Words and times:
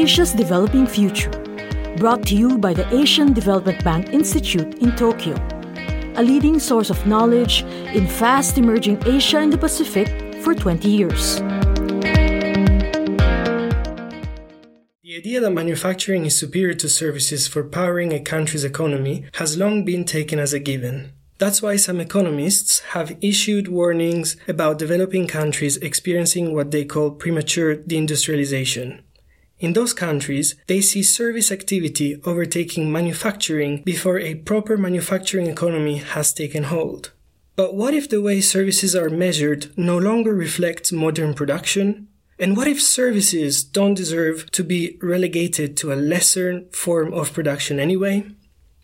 Asia's 0.00 0.32
Developing 0.32 0.86
Future, 0.86 1.30
brought 1.98 2.22
to 2.28 2.34
you 2.34 2.56
by 2.56 2.72
the 2.72 2.88
Asian 2.90 3.34
Development 3.34 3.84
Bank 3.84 4.14
Institute 4.14 4.78
in 4.78 4.96
Tokyo, 4.96 5.34
a 6.16 6.22
leading 6.22 6.58
source 6.58 6.88
of 6.88 7.06
knowledge 7.06 7.64
in 7.92 8.06
fast 8.06 8.56
emerging 8.56 8.96
Asia 9.04 9.40
and 9.40 9.52
the 9.52 9.58
Pacific 9.58 10.08
for 10.42 10.54
20 10.54 10.88
years. 10.88 11.40
The 15.02 15.16
idea 15.18 15.38
that 15.38 15.50
manufacturing 15.50 16.24
is 16.24 16.38
superior 16.38 16.72
to 16.76 16.88
services 16.88 17.46
for 17.46 17.62
powering 17.62 18.14
a 18.14 18.20
country's 18.20 18.64
economy 18.64 19.26
has 19.34 19.58
long 19.58 19.84
been 19.84 20.06
taken 20.06 20.38
as 20.38 20.54
a 20.54 20.58
given. 20.58 21.12
That's 21.36 21.60
why 21.60 21.76
some 21.76 22.00
economists 22.00 22.80
have 22.94 23.18
issued 23.20 23.68
warnings 23.68 24.38
about 24.48 24.78
developing 24.78 25.26
countries 25.26 25.76
experiencing 25.76 26.54
what 26.54 26.70
they 26.70 26.86
call 26.86 27.10
premature 27.10 27.76
deindustrialization. 27.76 29.02
In 29.60 29.74
those 29.74 29.92
countries, 29.92 30.54
they 30.68 30.80
see 30.80 31.02
service 31.02 31.52
activity 31.52 32.18
overtaking 32.24 32.90
manufacturing 32.90 33.82
before 33.84 34.18
a 34.18 34.36
proper 34.36 34.78
manufacturing 34.78 35.48
economy 35.48 35.98
has 35.98 36.32
taken 36.32 36.64
hold. 36.64 37.12
But 37.56 37.74
what 37.74 37.92
if 37.92 38.08
the 38.08 38.22
way 38.22 38.40
services 38.40 38.96
are 38.96 39.10
measured 39.10 39.70
no 39.76 39.98
longer 39.98 40.34
reflects 40.34 40.92
modern 40.92 41.34
production? 41.34 42.08
And 42.38 42.56
what 42.56 42.68
if 42.68 42.80
services 42.80 43.62
don't 43.62 43.92
deserve 43.92 44.50
to 44.52 44.64
be 44.64 44.96
relegated 45.02 45.76
to 45.76 45.92
a 45.92 45.94
lesser 45.94 46.62
form 46.72 47.12
of 47.12 47.34
production 47.34 47.78
anyway? 47.78 48.24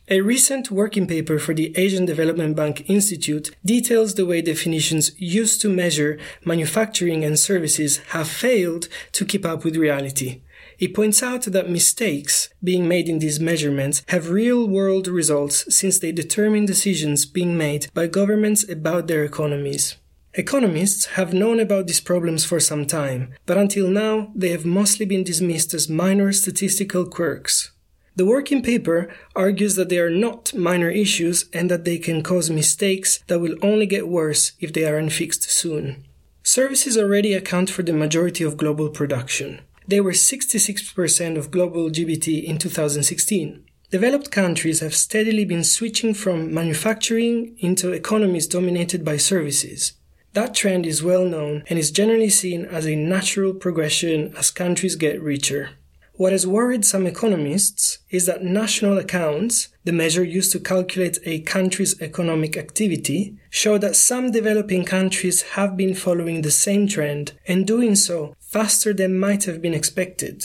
A 0.08 0.20
recent 0.20 0.70
working 0.70 1.06
paper 1.06 1.38
for 1.38 1.54
the 1.54 1.76
Asian 1.76 2.04
Development 2.04 2.54
Bank 2.54 2.88
Institute 2.88 3.50
details 3.64 4.14
the 4.14 4.26
way 4.26 4.42
definitions 4.42 5.10
used 5.18 5.62
to 5.62 5.70
measure 5.70 6.18
manufacturing 6.44 7.24
and 7.24 7.38
services 7.38 7.96
have 8.08 8.28
failed 8.28 8.88
to 9.12 9.24
keep 9.24 9.46
up 9.46 9.64
with 9.64 9.74
reality. 9.74 10.42
It 10.78 10.94
points 10.94 11.22
out 11.22 11.42
that 11.42 11.70
mistakes 11.70 12.50
being 12.62 12.86
made 12.86 13.08
in 13.08 13.18
these 13.18 13.40
measurements 13.40 14.02
have 14.08 14.30
real 14.30 14.68
world 14.68 15.08
results 15.08 15.74
since 15.74 15.98
they 15.98 16.12
determine 16.12 16.66
decisions 16.66 17.24
being 17.24 17.56
made 17.56 17.88
by 17.94 18.08
governments 18.08 18.68
about 18.68 19.06
their 19.06 19.24
economies. 19.24 19.96
Economists 20.34 21.06
have 21.16 21.32
known 21.32 21.58
about 21.58 21.86
these 21.86 22.00
problems 22.00 22.44
for 22.44 22.60
some 22.60 22.84
time, 22.84 23.32
but 23.46 23.56
until 23.56 23.88
now 23.88 24.30
they 24.34 24.50
have 24.50 24.66
mostly 24.66 25.06
been 25.06 25.24
dismissed 25.24 25.72
as 25.72 25.88
minor 25.88 26.30
statistical 26.30 27.06
quirks. 27.06 27.70
The 28.16 28.26
working 28.26 28.62
paper 28.62 29.08
argues 29.34 29.76
that 29.76 29.88
they 29.88 29.98
are 29.98 30.10
not 30.10 30.54
minor 30.54 30.90
issues 30.90 31.46
and 31.54 31.70
that 31.70 31.84
they 31.84 31.98
can 31.98 32.22
cause 32.22 32.50
mistakes 32.50 33.22
that 33.28 33.40
will 33.40 33.56
only 33.62 33.86
get 33.86 34.08
worse 34.08 34.52
if 34.60 34.74
they 34.74 34.84
aren't 34.84 35.12
fixed 35.12 35.50
soon. 35.50 36.04
Services 36.42 36.98
already 36.98 37.32
account 37.32 37.70
for 37.70 37.82
the 37.82 37.92
majority 37.92 38.44
of 38.44 38.56
global 38.56 38.90
production. 38.90 39.60
They 39.88 40.00
were 40.00 40.12
66% 40.12 41.38
of 41.38 41.50
global 41.52 41.90
GDP 41.90 42.42
in 42.42 42.58
2016. 42.58 43.64
Developed 43.90 44.32
countries 44.32 44.80
have 44.80 44.94
steadily 44.94 45.44
been 45.44 45.62
switching 45.62 46.12
from 46.12 46.52
manufacturing 46.52 47.56
into 47.60 47.92
economies 47.92 48.48
dominated 48.48 49.04
by 49.04 49.16
services. 49.16 49.92
That 50.32 50.54
trend 50.54 50.86
is 50.86 51.04
well 51.04 51.24
known 51.24 51.62
and 51.68 51.78
is 51.78 51.92
generally 51.92 52.30
seen 52.30 52.64
as 52.64 52.84
a 52.84 52.96
natural 52.96 53.54
progression 53.54 54.34
as 54.36 54.50
countries 54.50 54.96
get 54.96 55.22
richer. 55.22 55.70
What 56.14 56.32
has 56.32 56.46
worried 56.46 56.84
some 56.84 57.06
economists 57.06 57.98
is 58.10 58.26
that 58.26 58.42
national 58.42 58.98
accounts, 58.98 59.68
the 59.84 59.92
measure 59.92 60.24
used 60.24 60.50
to 60.52 60.60
calculate 60.60 61.18
a 61.24 61.40
country's 61.40 62.00
economic 62.00 62.56
activity, 62.56 63.36
show 63.50 63.78
that 63.78 63.96
some 63.96 64.30
developing 64.30 64.84
countries 64.84 65.42
have 65.42 65.76
been 65.76 65.94
following 65.94 66.40
the 66.40 66.50
same 66.50 66.88
trend 66.88 67.34
and 67.46 67.66
doing 67.66 67.94
so 67.94 68.34
faster 68.56 68.94
than 68.94 69.18
might 69.18 69.44
have 69.44 69.60
been 69.60 69.74
expected. 69.74 70.42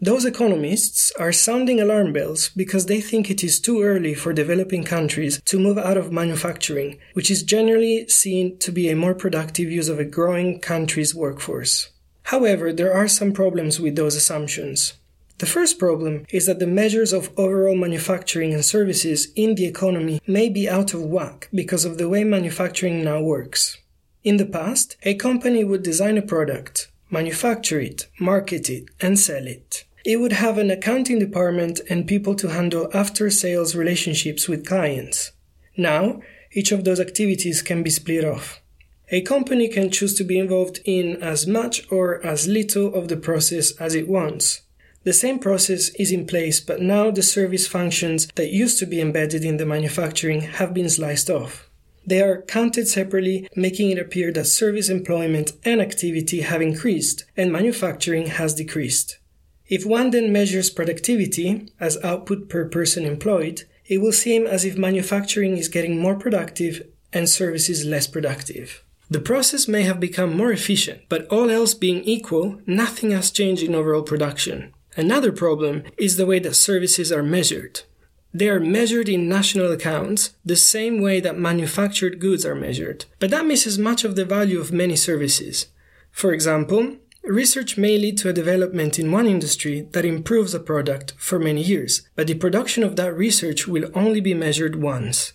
Those 0.00 0.24
economists 0.24 1.10
are 1.18 1.32
sounding 1.32 1.80
alarm 1.80 2.12
bells 2.12 2.50
because 2.50 2.86
they 2.86 3.00
think 3.00 3.28
it 3.28 3.42
is 3.42 3.58
too 3.58 3.82
early 3.82 4.14
for 4.14 4.32
developing 4.32 4.84
countries 4.84 5.42
to 5.46 5.58
move 5.58 5.76
out 5.76 5.96
of 5.96 6.12
manufacturing, 6.12 7.00
which 7.14 7.32
is 7.32 7.42
generally 7.42 8.06
seen 8.06 8.58
to 8.58 8.70
be 8.70 8.88
a 8.88 8.94
more 8.94 9.16
productive 9.16 9.72
use 9.72 9.88
of 9.88 9.98
a 9.98 10.04
growing 10.04 10.60
country's 10.60 11.16
workforce. 11.16 11.90
However, 12.32 12.72
there 12.72 12.94
are 12.94 13.08
some 13.08 13.32
problems 13.32 13.80
with 13.80 13.96
those 13.96 14.14
assumptions. 14.14 14.92
The 15.38 15.52
first 15.54 15.80
problem 15.80 16.24
is 16.30 16.46
that 16.46 16.60
the 16.60 16.68
measures 16.68 17.12
of 17.12 17.32
overall 17.36 17.74
manufacturing 17.74 18.54
and 18.54 18.64
services 18.64 19.32
in 19.34 19.56
the 19.56 19.66
economy 19.66 20.20
may 20.28 20.48
be 20.48 20.68
out 20.68 20.94
of 20.94 21.02
whack 21.02 21.48
because 21.52 21.84
of 21.84 21.98
the 21.98 22.08
way 22.08 22.22
manufacturing 22.22 23.02
now 23.02 23.20
works. 23.20 23.78
In 24.22 24.36
the 24.36 24.46
past, 24.46 24.96
a 25.02 25.14
company 25.14 25.64
would 25.64 25.82
design 25.82 26.16
a 26.16 26.22
product, 26.22 26.91
manufacture 27.12 27.78
it, 27.78 28.08
market 28.18 28.68
it, 28.68 28.86
and 29.00 29.18
sell 29.18 29.46
it. 29.46 29.84
It 30.04 30.16
would 30.16 30.32
have 30.32 30.58
an 30.58 30.70
accounting 30.70 31.20
department 31.20 31.80
and 31.88 32.08
people 32.08 32.34
to 32.36 32.48
handle 32.48 32.88
after 32.92 33.30
sales 33.30 33.76
relationships 33.76 34.48
with 34.48 34.66
clients. 34.66 35.30
Now, 35.76 36.20
each 36.52 36.72
of 36.72 36.84
those 36.84 36.98
activities 36.98 37.62
can 37.62 37.82
be 37.82 37.90
split 37.90 38.24
off. 38.24 38.60
A 39.10 39.20
company 39.20 39.68
can 39.68 39.90
choose 39.90 40.14
to 40.14 40.24
be 40.24 40.38
involved 40.38 40.80
in 40.84 41.22
as 41.22 41.46
much 41.46 41.86
or 41.92 42.24
as 42.26 42.48
little 42.48 42.94
of 42.94 43.08
the 43.08 43.16
process 43.16 43.72
as 43.72 43.94
it 43.94 44.08
wants. 44.08 44.62
The 45.04 45.12
same 45.12 45.38
process 45.38 45.90
is 45.96 46.12
in 46.12 46.26
place, 46.26 46.60
but 46.60 46.80
now 46.80 47.10
the 47.10 47.22
service 47.22 47.66
functions 47.66 48.28
that 48.36 48.52
used 48.52 48.78
to 48.78 48.86
be 48.86 49.00
embedded 49.00 49.44
in 49.44 49.56
the 49.56 49.66
manufacturing 49.66 50.42
have 50.42 50.72
been 50.72 50.88
sliced 50.88 51.28
off. 51.28 51.68
They 52.06 52.20
are 52.20 52.42
counted 52.42 52.88
separately, 52.88 53.48
making 53.54 53.90
it 53.90 53.98
appear 53.98 54.32
that 54.32 54.46
service 54.46 54.88
employment 54.88 55.52
and 55.64 55.80
activity 55.80 56.40
have 56.40 56.60
increased 56.60 57.24
and 57.36 57.52
manufacturing 57.52 58.26
has 58.26 58.54
decreased. 58.54 59.18
If 59.66 59.86
one 59.86 60.10
then 60.10 60.32
measures 60.32 60.70
productivity 60.70 61.72
as 61.80 62.02
output 62.04 62.48
per 62.48 62.68
person 62.68 63.04
employed, 63.04 63.62
it 63.86 63.98
will 63.98 64.12
seem 64.12 64.46
as 64.46 64.64
if 64.64 64.76
manufacturing 64.76 65.56
is 65.56 65.68
getting 65.68 65.98
more 65.98 66.16
productive 66.16 66.82
and 67.12 67.28
services 67.28 67.84
less 67.84 68.06
productive. 68.06 68.84
The 69.10 69.20
process 69.20 69.68
may 69.68 69.82
have 69.82 70.00
become 70.00 70.36
more 70.36 70.52
efficient, 70.52 71.02
but 71.08 71.26
all 71.28 71.50
else 71.50 71.74
being 71.74 72.02
equal, 72.04 72.60
nothing 72.66 73.10
has 73.10 73.30
changed 73.30 73.62
in 73.62 73.74
overall 73.74 74.02
production. 74.02 74.72
Another 74.96 75.32
problem 75.32 75.82
is 75.98 76.16
the 76.16 76.26
way 76.26 76.38
that 76.38 76.54
services 76.54 77.12
are 77.12 77.22
measured. 77.22 77.82
They 78.34 78.48
are 78.48 78.60
measured 78.60 79.08
in 79.10 79.28
national 79.28 79.70
accounts 79.72 80.30
the 80.44 80.56
same 80.56 81.02
way 81.02 81.20
that 81.20 81.38
manufactured 81.38 82.18
goods 82.18 82.46
are 82.46 82.54
measured, 82.54 83.04
but 83.18 83.30
that 83.30 83.44
misses 83.44 83.78
much 83.78 84.04
of 84.04 84.16
the 84.16 84.24
value 84.24 84.58
of 84.58 84.72
many 84.72 84.96
services. 84.96 85.66
For 86.10 86.32
example, 86.32 86.96
research 87.22 87.76
may 87.76 87.98
lead 87.98 88.16
to 88.18 88.30
a 88.30 88.32
development 88.32 88.98
in 88.98 89.12
one 89.12 89.26
industry 89.26 89.86
that 89.92 90.06
improves 90.06 90.54
a 90.54 90.60
product 90.60 91.12
for 91.18 91.38
many 91.38 91.62
years, 91.62 92.08
but 92.16 92.26
the 92.26 92.34
production 92.34 92.82
of 92.82 92.96
that 92.96 93.14
research 93.14 93.68
will 93.68 93.90
only 93.94 94.20
be 94.20 94.32
measured 94.32 94.76
once. 94.76 95.34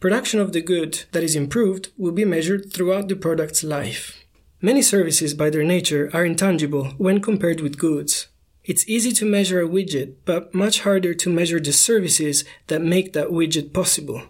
Production 0.00 0.40
of 0.40 0.52
the 0.52 0.62
good 0.62 1.04
that 1.12 1.24
is 1.24 1.36
improved 1.36 1.90
will 1.98 2.12
be 2.12 2.24
measured 2.24 2.72
throughout 2.72 3.08
the 3.08 3.16
product's 3.16 3.62
life. 3.62 4.24
Many 4.62 4.80
services, 4.80 5.34
by 5.34 5.50
their 5.50 5.64
nature, 5.64 6.08
are 6.14 6.24
intangible 6.24 6.94
when 6.96 7.20
compared 7.20 7.60
with 7.60 7.78
goods. 7.78 8.27
It's 8.68 8.86
easy 8.86 9.12
to 9.12 9.24
measure 9.24 9.62
a 9.62 9.66
widget, 9.66 10.16
but 10.26 10.54
much 10.54 10.80
harder 10.80 11.14
to 11.14 11.30
measure 11.30 11.58
the 11.58 11.72
services 11.72 12.44
that 12.66 12.82
make 12.82 13.14
that 13.14 13.28
widget 13.28 13.72
possible. 13.72 14.24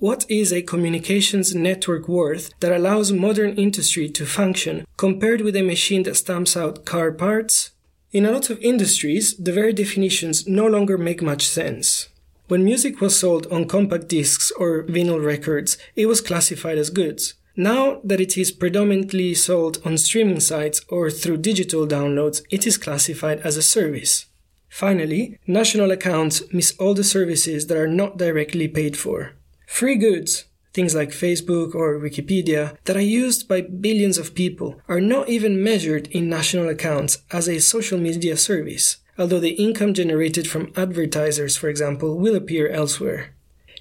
What 0.00 0.26
is 0.28 0.52
a 0.52 0.60
communications 0.60 1.54
network 1.54 2.08
worth 2.08 2.50
that 2.58 2.72
allows 2.72 3.12
modern 3.12 3.54
industry 3.54 4.08
to 4.08 4.26
function 4.26 4.84
compared 4.96 5.40
with 5.42 5.54
a 5.54 5.62
machine 5.62 6.02
that 6.02 6.16
stamps 6.16 6.56
out 6.56 6.84
car 6.84 7.12
parts? 7.12 7.70
In 8.10 8.26
a 8.26 8.32
lot 8.32 8.50
of 8.50 8.58
industries, 8.58 9.36
the 9.36 9.52
very 9.52 9.72
definitions 9.72 10.48
no 10.48 10.66
longer 10.66 10.98
make 10.98 11.22
much 11.22 11.46
sense. 11.46 12.08
When 12.48 12.64
music 12.64 13.00
was 13.00 13.16
sold 13.16 13.46
on 13.52 13.68
compact 13.68 14.08
discs 14.08 14.50
or 14.50 14.82
vinyl 14.82 15.24
records, 15.24 15.78
it 15.94 16.06
was 16.06 16.20
classified 16.20 16.76
as 16.76 16.90
goods. 16.90 17.34
Now 17.56 18.00
that 18.04 18.20
it 18.20 18.36
is 18.36 18.52
predominantly 18.52 19.34
sold 19.34 19.80
on 19.84 19.96
streaming 19.96 20.40
sites 20.40 20.82
or 20.88 21.10
through 21.10 21.38
digital 21.38 21.86
downloads, 21.86 22.42
it 22.50 22.66
is 22.66 22.76
classified 22.76 23.40
as 23.40 23.56
a 23.56 23.62
service. 23.62 24.26
Finally, 24.68 25.38
national 25.46 25.90
accounts 25.90 26.42
miss 26.52 26.76
all 26.78 26.92
the 26.94 27.04
services 27.04 27.66
that 27.66 27.78
are 27.78 27.88
not 27.88 28.18
directly 28.18 28.68
paid 28.68 28.96
for. 28.96 29.32
Free 29.66 29.96
goods, 29.96 30.44
things 30.74 30.94
like 30.94 31.10
Facebook 31.10 31.74
or 31.74 31.98
Wikipedia, 31.98 32.76
that 32.84 32.96
are 32.96 33.00
used 33.00 33.48
by 33.48 33.62
billions 33.62 34.18
of 34.18 34.34
people, 34.34 34.80
are 34.86 35.00
not 35.00 35.28
even 35.28 35.62
measured 35.62 36.08
in 36.08 36.28
national 36.28 36.68
accounts 36.68 37.18
as 37.30 37.48
a 37.48 37.58
social 37.58 37.98
media 37.98 38.36
service 38.36 38.98
although 39.18 39.40
the 39.40 39.50
income 39.50 39.94
generated 39.94 40.48
from 40.48 40.72
advertisers, 40.76 41.56
for 41.56 41.68
example, 41.68 42.18
will 42.18 42.36
appear 42.36 42.68
elsewhere. 42.68 43.34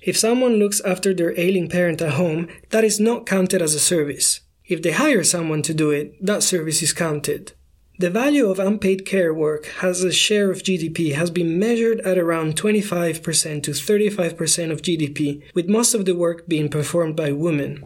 If 0.06 0.16
someone 0.16 0.58
looks 0.58 0.82
after 0.82 1.16
their 1.16 1.38
ailing 1.38 1.68
parent 1.68 2.00
at 2.00 2.14
home, 2.14 2.48
that 2.70 2.84
is 2.84 3.00
not 3.00 3.26
counted 3.26 3.60
as 3.60 3.74
a 3.74 3.80
service. 3.80 4.42
If 4.68 4.84
they 4.84 4.92
hire 4.92 5.24
someone 5.24 5.64
to 5.64 5.74
do 5.74 5.90
it, 5.90 6.24
that 6.24 6.44
service 6.44 6.84
is 6.84 6.94
counted. 6.94 7.54
The 7.98 8.12
value 8.12 8.48
of 8.52 8.60
unpaid 8.60 9.04
care 9.06 9.34
work 9.34 9.84
as 9.84 10.04
a 10.04 10.12
share 10.12 10.52
of 10.52 10.62
GDP 10.62 11.16
has 11.16 11.32
been 11.32 11.58
measured 11.58 12.02
at 12.02 12.20
around 12.20 12.56
25% 12.56 13.64
to 13.64 13.72
35% 13.72 14.72
of 14.72 14.84
GDP, 14.84 15.42
with 15.56 15.68
most 15.70 15.96
of 15.96 16.06
the 16.06 16.16
work 16.16 16.48
being 16.48 16.70
performed 16.70 17.16
by 17.16 17.32
women. 17.32 17.84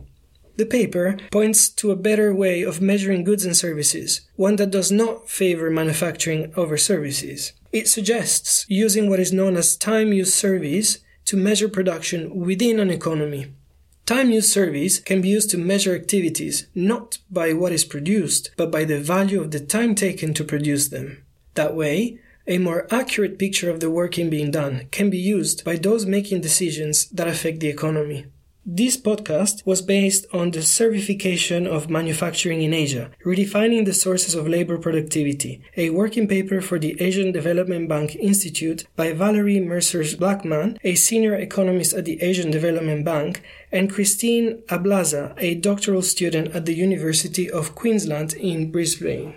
The 0.58 0.66
paper 0.66 1.16
points 1.32 1.70
to 1.70 1.92
a 1.92 1.96
better 1.96 2.36
way 2.36 2.64
of 2.64 2.82
measuring 2.82 3.24
goods 3.24 3.46
and 3.46 3.56
services, 3.56 4.28
one 4.36 4.58
that 4.58 4.72
does 4.72 4.92
not 4.92 5.30
favor 5.30 5.70
manufacturing 5.70 6.52
over 6.58 6.76
services. 6.76 7.54
It 7.72 7.88
suggests 7.88 8.66
using 8.68 9.10
what 9.10 9.22
is 9.22 9.32
known 9.32 9.56
as 9.56 9.78
time 9.78 10.12
use 10.12 10.34
surveys 10.34 11.00
to 11.30 11.38
measure 11.38 11.70
production 11.70 12.40
within 12.40 12.80
an 12.80 12.90
economy. 12.90 13.54
Time 14.08 14.32
use 14.32 14.52
surveys 14.52 15.00
can 15.00 15.22
be 15.22 15.30
used 15.30 15.52
to 15.52 15.60
measure 15.60 15.94
activities 15.94 16.66
not 16.74 17.20
by 17.30 17.54
what 17.54 17.72
is 17.72 17.86
produced, 17.86 18.50
but 18.58 18.72
by 18.72 18.84
the 18.84 19.00
value 19.00 19.40
of 19.40 19.52
the 19.52 19.60
time 19.60 19.94
taken 19.94 20.34
to 20.34 20.44
produce 20.44 20.88
them. 20.88 21.24
That 21.54 21.76
way, 21.76 22.18
a 22.48 22.58
more 22.58 22.88
accurate 22.90 23.38
picture 23.38 23.70
of 23.70 23.80
the 23.80 23.92
working 23.92 24.32
being 24.32 24.50
done 24.50 24.88
can 24.90 25.12
be 25.12 25.20
used 25.20 25.64
by 25.64 25.76
those 25.76 26.08
making 26.08 26.42
decisions 26.42 27.08
that 27.10 27.28
affect 27.28 27.60
the 27.60 27.68
economy. 27.68 28.26
This 28.66 28.98
podcast 28.98 29.66
was 29.66 29.82
based 29.82 30.26
on 30.34 30.52
the 30.52 30.60
servicification 30.60 31.66
of 31.66 31.90
manufacturing 31.90 32.62
in 32.62 32.74
Asia, 32.74 33.10
redefining 33.26 33.86
the 33.86 33.94
sources 33.94 34.36
of 34.36 34.50
labor 34.50 34.78
productivity, 34.78 35.62
a 35.78 35.92
working 35.92 36.28
paper 36.28 36.60
for 36.60 36.78
the 36.78 37.02
Asian 37.02 37.32
Development 37.32 37.88
Bank 37.88 38.18
Institute 38.18 38.86
by 38.98 39.14
Valerie 39.14 39.62
Mercer 39.62 40.04
Blackman, 40.18 40.78
a 40.84 40.96
senior 40.96 41.36
economist 41.36 41.94
at 41.94 42.04
the 42.04 42.22
Asian 42.22 42.52
Development 42.52 43.06
Bank, 43.06 43.44
and 43.72 43.90
Christine 43.90 44.62
Ablaza, 44.68 45.34
a 45.38 45.56
doctoral 45.56 46.02
student 46.02 46.54
at 46.54 46.66
the 46.66 46.76
University 46.76 47.50
of 47.50 47.76
Queensland 47.76 48.34
in 48.34 48.72
Brisbane. 48.72 49.36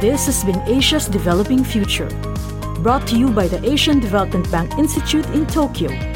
This 0.00 0.26
has 0.26 0.42
been 0.42 0.60
Asia's 0.62 1.06
Developing 1.06 1.62
Future, 1.62 2.08
brought 2.82 3.06
to 3.06 3.16
you 3.16 3.30
by 3.30 3.46
the 3.46 3.64
Asian 3.64 4.00
Development 4.00 4.50
Bank 4.50 4.76
Institute 4.78 5.26
in 5.26 5.46
Tokyo. 5.46 6.15